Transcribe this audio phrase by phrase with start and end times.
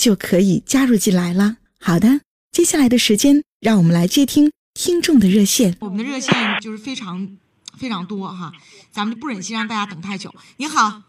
[0.00, 1.58] 就可以加入进来了。
[1.78, 5.76] 好的，接下来的时间，让我们来接听听众的热线。
[5.78, 7.36] 我们的热线就是非常
[7.76, 8.50] 非常多哈，
[8.90, 10.34] 咱们就不忍心让大家等太久。
[10.56, 11.02] 你好，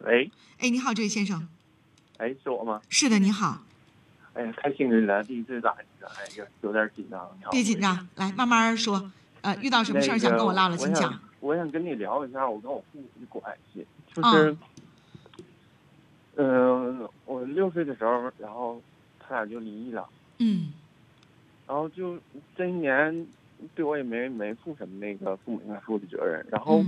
[0.00, 1.48] 喂，哎，你好，这位先生，
[2.18, 2.82] 哎，是我吗？
[2.90, 3.64] 是的，你好，
[4.34, 7.26] 哎呀，太幸运了，第一次打哎呀，有点紧张。
[7.50, 9.10] 别紧张，来慢慢说。
[9.40, 11.18] 呃，遇到什么事儿想跟我唠唠，请讲。
[11.40, 14.54] 我想跟你聊一下我跟我父母的关系，就是，
[16.36, 18.80] 嗯，我六岁的时候，然后
[19.18, 20.08] 他俩就离异了。
[20.38, 20.72] 嗯。
[21.66, 22.18] 然后就
[22.56, 23.26] 这一年，
[23.74, 26.44] 对我也没没负什么那个父母应该负的责任。
[26.50, 26.82] 然后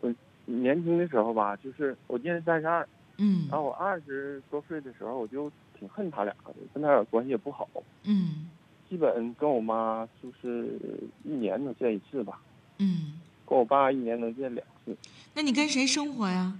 [0.00, 0.14] 我
[0.46, 2.88] 年轻的时候吧，就是我今年三十二。
[3.16, 3.46] 嗯。
[3.50, 7.68] 然后我二十多岁的时候，我就挺恨他俩的，跟他俩关系也不好。
[8.04, 8.48] 嗯。
[8.88, 10.78] 基本跟我妈就是
[11.24, 12.40] 一年能见一次吧。
[12.78, 13.20] 嗯。
[13.46, 14.96] 跟我爸一年能见两次。
[15.34, 16.56] 那你跟谁生活呀？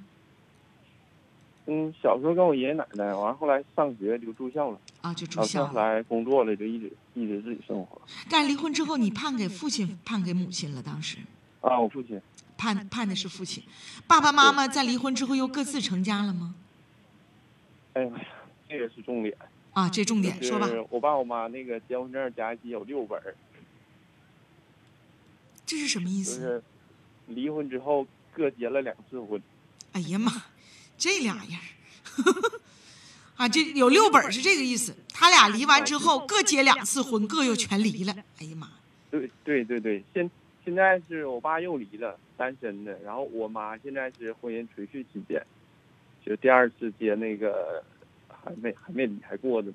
[1.71, 4.81] 嗯，小时候跟我爷爷奶奶，完后来上学就住校了。
[5.03, 5.67] 啊，就住校。
[5.67, 8.01] 后来工作了，就一直一直自己生活。
[8.31, 10.83] 但离婚之后，你判给父亲，判给母亲了？
[10.83, 11.19] 当时。
[11.61, 12.19] 啊，我父亲。
[12.57, 13.63] 判判的是父亲，
[14.07, 16.55] 爸爸妈妈在离婚之后又各自成家了吗？
[17.93, 18.13] 哎呀，
[18.67, 19.37] 这个是重点。
[19.75, 20.67] 啊，这重点说吧。
[20.89, 23.21] 我爸我妈那个结婚证加一起有六本
[25.67, 26.41] 这是什么意思？
[26.41, 26.63] 就是
[27.27, 29.41] 离婚之后各结了两次婚。
[29.93, 30.33] 哎呀妈，
[30.99, 31.61] 这俩样
[33.37, 34.95] 啊，这有六本是这个意思。
[35.15, 38.13] 他俩离完之后各结两次婚，各又全离了。
[38.41, 38.69] 哎呀妈。
[39.11, 40.31] 对对对对，现
[40.65, 42.99] 现在是我爸又离了，单身的。
[43.05, 45.41] 然后我妈现在是婚姻存续期间，
[46.27, 47.83] 就第二次结那个。
[48.45, 49.71] 还没还没离还过呢，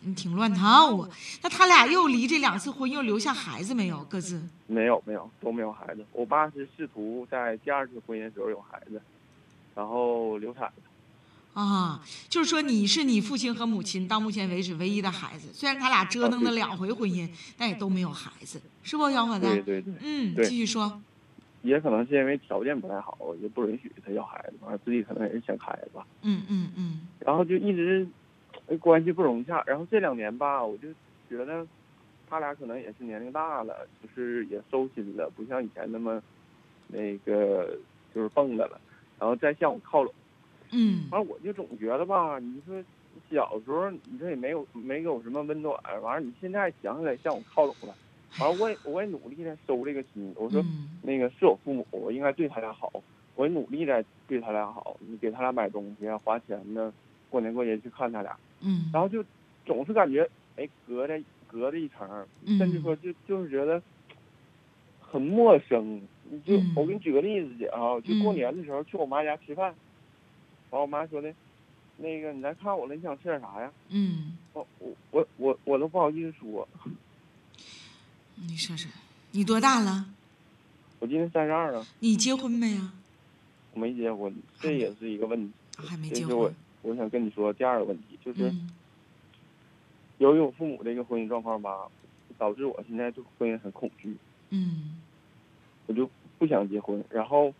[0.00, 1.10] 你挺乱套啊！
[1.42, 4.02] 那他俩又离这两次婚，又留下孩子没有？
[4.04, 6.06] 各自没有没有都没有孩子。
[6.12, 9.02] 我爸是试图在第二次婚姻时候有孩子，
[9.76, 10.72] 然后流产了。
[11.54, 15.48] 啊，就是说你是你父亲和母亲到目前为止唯一的孩子。
[15.52, 19.46] 虽然他俩折腾了两回婚姻，但也都没有孩子，是不，小伙子？
[19.46, 19.94] 对对对。
[20.00, 21.00] 嗯，继续说。
[21.62, 26.06] 也可能是因为条件不太好，也不允许他要孩子，完了自己可能也是想孩子吧。
[26.22, 27.08] 嗯嗯嗯。
[27.20, 28.06] 然后就一直
[28.78, 30.88] 关系不融洽，然后这两年吧，我就
[31.28, 31.66] 觉得
[32.28, 36.22] 他俩可能也是年龄大了，就是也收心了，不像以前那么
[36.86, 37.76] 那个
[38.14, 38.80] 就是蹦跶了，
[39.18, 40.12] 然后再向我靠拢。
[40.72, 41.04] 嗯。
[41.10, 42.82] 完了我就总觉得吧，你说
[43.30, 47.94] 小时候你这也没有没有什么温暖，完了你现在想起来向我靠拢了。
[48.38, 50.32] 完了，我也我也努力在收这个心。
[50.36, 50.62] 我说，
[51.02, 52.92] 那个是我父母，我应该对他俩好。
[53.34, 56.92] 我也努力在对他俩好，你给他俩买东西啊，花钱呢，
[57.28, 58.36] 过年过节去看他俩。
[58.60, 58.90] 嗯。
[58.92, 59.24] 然后就
[59.64, 62.26] 总是感觉，哎，隔着隔着一层，
[62.58, 63.80] 甚至说就就是觉得
[65.00, 66.00] 很陌生。
[66.44, 69.74] 就我给你举个例子姐啊，就过年的时候去我妈家吃饭，
[70.70, 71.32] 完我妈说的，
[71.96, 73.72] 那个你来看我了，你想吃点啥呀？
[73.88, 74.36] 嗯。
[74.52, 76.66] 我我我我我都不好意思说。
[78.36, 78.90] 你说说，
[79.32, 80.06] 你多大了？
[80.98, 81.86] 我今年三十二了。
[82.00, 82.92] 你结婚没呀？
[83.72, 85.52] 我没结婚，这也是一个问题。
[85.76, 86.36] 还没结婚。
[86.36, 88.52] 我我想跟你说第二个问题，就是
[90.18, 91.88] 由于我父母这个婚姻状况吧，
[92.38, 94.16] 导致我现在对婚姻很恐惧。
[94.50, 94.95] 嗯。
[95.86, 97.52] 我就不想结婚，然后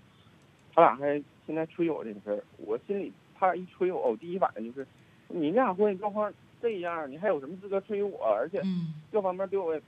[0.75, 4.87] 他俩还现在催我这个事儿，我心里他一催我，我第一反应就是
[5.28, 8.25] 你俩婚姻状况这样，你还有什么资格催我？
[8.25, 8.62] 而且
[9.11, 9.82] 各方面对我也。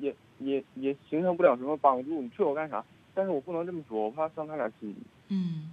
[0.00, 2.82] 也也也形成不了什么帮助，你催我干啥？
[3.12, 4.96] 但是我不能这么说，我怕伤他俩心。
[5.28, 5.70] 嗯。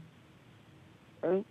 [1.21, 1.45] 嗯，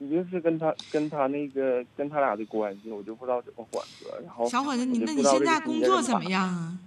[0.00, 4.20] 一个是跟他跟他那个跟他俩的关系，我就不知道怎么缓和。
[4.24, 6.80] 然后小伙子，你那你现在工作怎么样啊？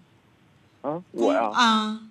[0.81, 1.49] 啊，我呀。
[1.53, 2.08] 啊。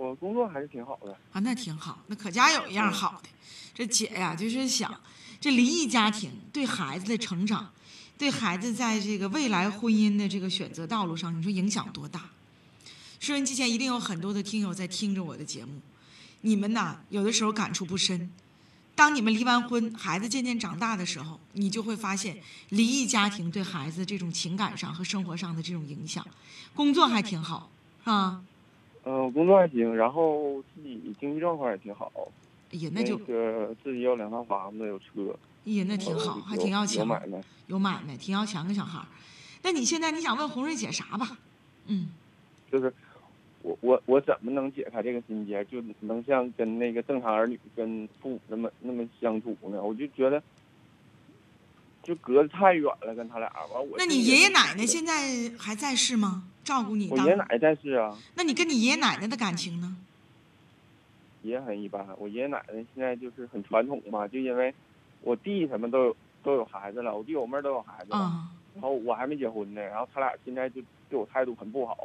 [0.00, 1.12] 我工作还是挺好的。
[1.30, 3.28] 啊，那挺好，那可家有一样好的。
[3.74, 4.98] 这姐呀，就是想
[5.38, 7.70] 这离异家庭对孩子的成长，
[8.16, 12.30] 对孩子在这个未来婚姻的这个选择道路上，你说影响多大？
[13.18, 15.82] 收音机前一定有很多的听友在听着我的节目，
[16.40, 18.30] 你们呐有的时候感触不深。
[18.94, 22.38] 当你们离完婚，孩子渐渐长大的时候，你就会发现
[22.70, 26.26] 离异家庭对孩子这种情感上和生活上的这种影响。
[26.74, 27.70] 工作还挺好，
[28.02, 28.42] 是吧？
[29.04, 32.12] 嗯、工作还行，然后自己经济状况也挺好，
[32.72, 35.36] 哎呀，那就那个自己有两套房子，有车，
[35.66, 37.42] 哎呀，那挺好，还挺要有强，买卖。
[37.66, 39.06] 有买卖，挺要强个小孩儿。
[39.62, 41.38] 那你现在你想问红瑞姐啥吧？
[41.86, 42.08] 嗯，
[42.70, 42.92] 就是
[43.62, 49.82] 我我我怎么能解开这个心结，就能像跟那个正常儿女跟父母那么那么相处呢？
[49.82, 50.42] 我就觉得
[52.02, 53.96] 就隔得太远了，跟他俩完我。
[53.98, 56.44] 那你爷爷奶奶现在还在世吗？
[56.62, 59.96] 照顾你我爷爷奶奶在世啊，那你跟你爷爷奶奶的感情呢？
[61.42, 62.06] 也很一般。
[62.18, 64.72] 我爷爷奶奶现在就是很传统嘛，就因为
[65.22, 71.96] 我弟什么都有都有孩子了，我弟我妹都有孩子了，啊、然后我还没结婚呢，然后他俩现在就对我态度很不好。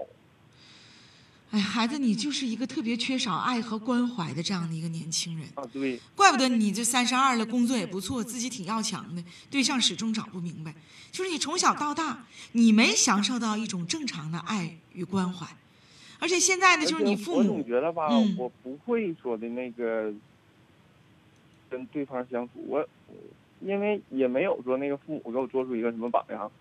[1.51, 10.73] 哎，孩子，你就是一个特别缺少爱和关怀的这样的一个年轻人，啊，对，怪不得你这三十二了，工作也不错，自己挺要强的，对象始终找不明白。
[11.11, 15.47] 就是你从小到大，你没享受到一种正常的爱与关怀，
[16.19, 20.13] 而且现在呢，就是你父我总母，觉得吧，嗯我不会说的那个
[21.69, 22.85] 跟对方相处，我
[23.61, 26.51] 因为也没有说那个父母给我做出一个什么榜样。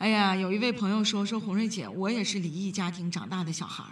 [0.00, 3.84] 哎呀，有一位朋友说说红瑞姐，我也是离异家庭长大的小孩，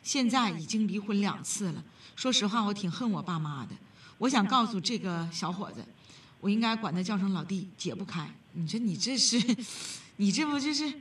[0.00, 1.84] 现在已经离婚两次了。
[2.14, 3.72] 说实话，我挺恨我爸妈的。
[4.18, 5.84] 我想告诉这个小伙子，
[6.40, 8.32] 我应该管他叫声老弟，解不开。
[8.52, 9.42] 你说你这是，
[10.18, 11.00] 你这不就是，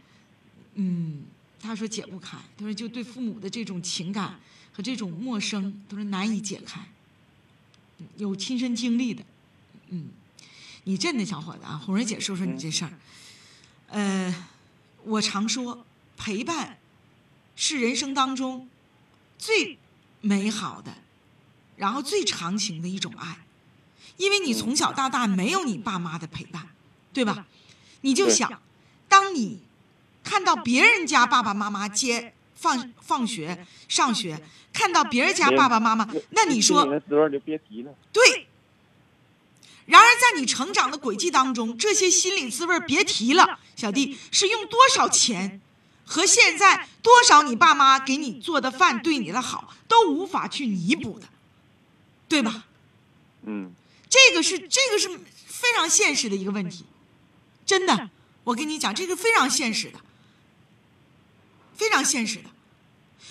[0.74, 1.26] 嗯，
[1.60, 4.40] 他说解不开，他说就对父母的这种情感
[4.74, 6.84] 和这种陌生，都是难以解开。
[8.18, 9.24] 有亲身经历的，
[9.90, 10.08] 嗯，
[10.86, 12.94] 你真的小伙子啊，红瑞姐说说你这事儿，
[13.90, 14.36] 呃。
[15.06, 15.86] 我常说，
[16.18, 16.78] 陪伴
[17.56, 18.68] 是人生当中
[19.38, 19.78] 最
[20.22, 20.94] 美好的，
[21.78, 23.46] 然后最长情的一种爱，
[24.18, 26.70] 因为你从小到大没有你爸妈的陪伴，
[27.14, 27.46] 对吧？
[28.02, 28.62] 你就想，
[29.08, 29.62] 当你
[30.24, 34.42] 看到别人家爸爸妈妈接放放学、上学，
[34.74, 37.94] 看到别人家爸爸妈妈，那你说心里的滋味就别提了。
[38.12, 38.48] 对。
[39.86, 45.62] 然而，在你成长的轨迹当中，这些心理滋味儿别提了，小弟是用多少钱
[46.06, 51.28] 和现在多少你爸妈给你做的饭、对你的好都无法去弥补的，
[52.28, 52.66] 对吧？
[53.44, 53.72] 嗯，
[54.10, 56.86] 这个是这个是非常现实的一个问题，
[57.64, 58.10] 真的，
[58.44, 60.00] 我跟你讲，这个非常现实的，
[61.76, 62.50] 非常现实的。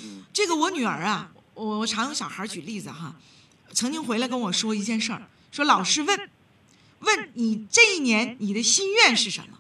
[0.03, 3.17] 嗯这个我女儿啊，我我常用小孩举例子哈，
[3.73, 6.31] 曾经回来跟我说一件事儿，说老师问，
[7.05, 9.59] 问你这一年你的心愿是什么？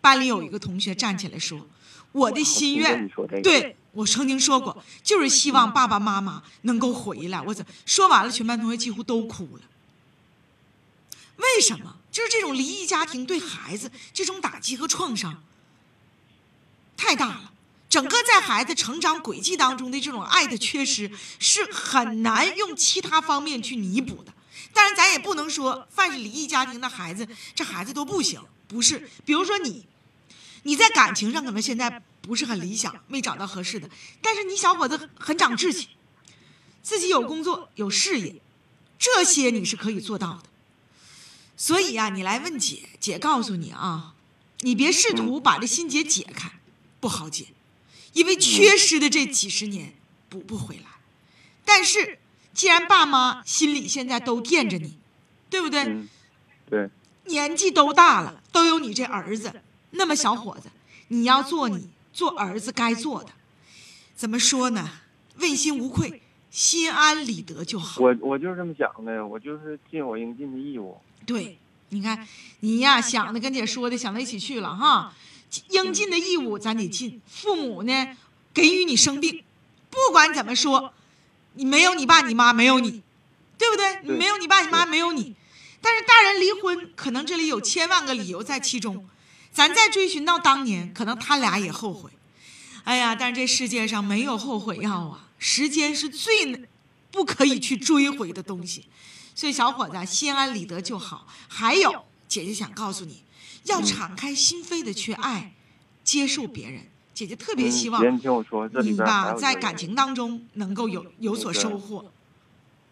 [0.00, 1.66] 班里有一个同学站起来说，
[2.12, 3.10] 我的心愿
[3.42, 7.40] 对我曾经说过，就是希望爸爸妈妈能够回来。
[7.40, 9.62] 我怎说完了，全班同学几乎都哭了。
[11.36, 11.96] 为什么？
[12.12, 15.42] 就是这种离异家庭对孩子这种打击和创伤
[16.96, 17.52] 太大了。
[17.88, 24.32] 整个在孩子成长轨迹当中的这种爱的缺失，是很难用其他方面去弥补的。
[24.76, 29.08] 当然，咱也不能说凡是离异家庭的孩子，这孩子都不行，不是。
[29.24, 29.86] 比如说你，
[30.64, 33.88] 你在感情上可能现在不是很理想，没找到合适的，
[34.20, 35.88] 但是你小伙子很长志气，
[36.82, 38.34] 自己有工作有事业，
[38.98, 40.42] 这些你是可以做到的。
[41.56, 44.14] 所以呀、你来问姐，姐告诉你啊，
[44.60, 46.52] 你别试图把这心结解开，
[47.00, 47.46] 不好解，
[48.12, 49.94] 因为缺失的这几十年
[50.28, 50.90] 补不回来。
[51.64, 52.18] 但是，
[52.56, 54.96] 既然爸妈心里现在都惦着你，
[55.50, 55.82] 对不对？
[55.84, 56.08] 嗯，
[56.70, 56.88] 对，
[57.24, 59.60] 年纪都大了，都有你这儿子，
[59.90, 60.70] 那么小伙子，
[61.08, 63.28] 你要做你做儿子该做的。
[64.14, 64.88] 怎么说呢？
[65.36, 68.00] 问心无愧，心安理得就好。
[68.00, 70.96] 我我就是这么想的，我就是尽我应尽的义务。
[71.26, 71.58] 对，
[71.90, 72.26] 你看
[72.60, 75.12] 你呀，想的跟姐说的想到一起去了哈。
[75.68, 78.16] 应尽的义务咱得尽，父母呢
[78.54, 79.44] 给予你生病，
[79.90, 80.94] 不管怎么说，
[81.56, 83.02] 你没有你爸你妈，没有你，
[83.58, 84.00] 对不对？
[84.02, 85.34] 你对没有你爸你妈，没有你。
[85.80, 89.08] 但是大人离婚，可能这里有千万个理由在其中，
[89.52, 92.10] 咱再追寻到当年，可能他俩也后悔。
[92.84, 96.68] 哎呀，但是这世界上没有后悔药啊，时间是最
[97.10, 98.86] 不可以去追回的东西。
[99.34, 101.26] 所以小伙子啊心安理得就好。
[101.48, 103.22] 还有，姐姐想告诉你，
[103.64, 105.54] 要敞开心扉的去爱，
[106.02, 106.86] 接受别人。
[107.16, 112.04] 姐姐特别希望你听我说，这里边还吧在感情当中能够有有所收获。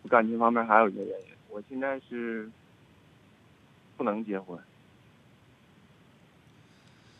[0.08, 2.50] 感情方面还有一个原因，我现在是
[3.98, 4.58] 不能结婚，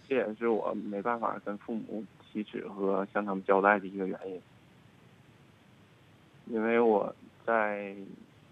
[0.09, 4.41] 这也是我没办法跟父母启齿和向他们交代的一个原因。
[6.47, 7.95] 因为我在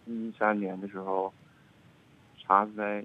[0.05, 1.33] 一三年的时候
[2.43, 3.03] 查出来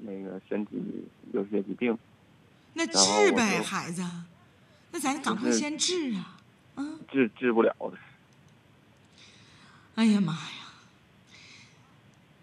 [0.00, 1.98] 那个身体有些疾病，
[2.72, 4.02] 那治呗，孩子，
[4.96, 6.38] 那咱赶快先治啊！
[6.76, 7.98] 啊，治治不了的。
[9.96, 10.72] 哎呀妈呀！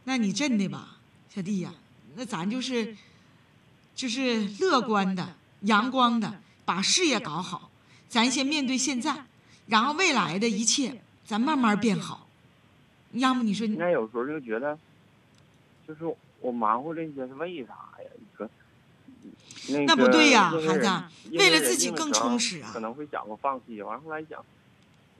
[0.04, 0.98] 那你真的吧，
[1.30, 1.74] 小弟呀、
[2.16, 2.96] 那咱就是
[3.96, 7.72] 就是乐观的、阳光的，把事业搞好。
[8.08, 9.26] 咱先面对现在，
[9.66, 12.28] 然后未来的一切，咱慢慢变好。
[13.14, 14.78] 要么你说你现在有时候就觉得，
[15.88, 16.02] 就是
[16.40, 18.10] 我忙活这些是为啥呀？
[18.20, 18.48] 你说，
[19.70, 21.04] 那那不对呀孩子
[21.38, 24.44] 为了自己更充实啊可能会想过放弃，完后来想，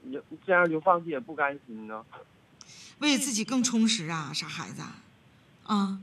[0.02, 2.04] 你这样就放弃也不甘心呢。
[2.98, 4.96] 为了自己更充实啊，傻孩子啊，
[5.64, 5.98] 啊，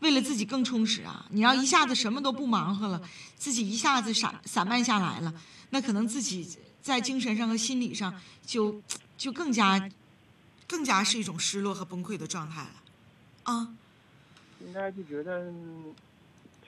[0.00, 1.26] 为了自己更充实啊！
[1.30, 3.00] 你要一下子什么都不忙活了，
[3.36, 5.32] 自己一下子散散漫下来了，
[5.70, 8.12] 那可能自己在精神上和心理上
[8.44, 8.82] 就
[9.16, 9.88] 就更加
[10.66, 12.82] 更加是一种失落和崩溃的状态了，
[13.44, 13.74] 啊，
[14.58, 15.52] 现在就觉得，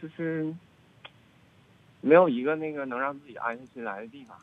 [0.00, 0.54] 就是
[2.00, 4.36] 没有一个那个能让自己安下心来的地方。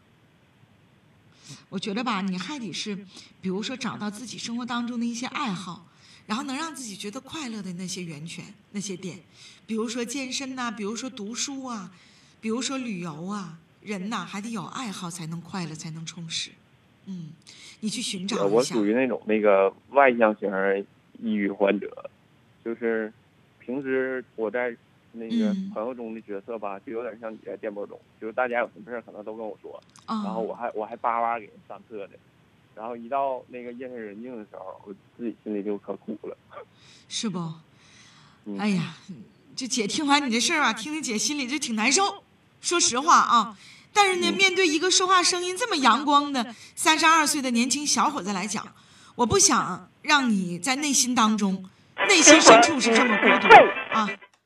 [1.70, 2.96] 我觉得吧，你还得是，
[3.42, 5.86] 比如说找到自己生活当中的一些爱好，
[6.28, 9.20] 然后能让自己觉得快乐的那些源泉、那些点，
[9.66, 11.92] 比如说健身呐、比如说读书啊，
[12.42, 13.60] 比如说旅游啊。
[13.86, 16.50] 人呐，还得有爱好才能快乐，才能充实。
[17.06, 17.30] 嗯，
[17.82, 18.84] 你去寻找一下我属。
[18.84, 20.50] 于那种那个外向型
[21.22, 22.10] 抑郁患者，
[22.64, 23.14] 就是
[23.60, 24.76] 平时我在
[25.16, 32.12] 那个嗯朋友中的角色吧，就有点像你在电波中，就是大家有什么事儿可能都跟我说，啊、然后我还我还叭叭给人上课的，
[32.76, 36.38] 然后一到那个夜深人静的时候，我自己心里就可苦了。
[37.08, 37.40] 是不？
[38.46, 38.96] 嗯哎呀，
[39.56, 42.24] 这姐听完你这事儿吧，听听姐心里就挺难受。
[42.62, 43.58] 说实话啊，
[43.94, 48.68] 但是呢，嗯面对一个说话声音这么阳光的三十二岁的年轻小伙子来讲，
[49.16, 51.68] 我不想让你在内心当中，
[52.08, 53.56] 内心深处是这么孤独
[53.94, 54.10] 啊。